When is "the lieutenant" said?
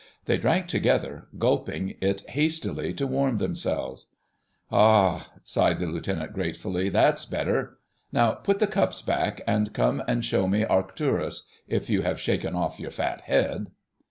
5.79-6.33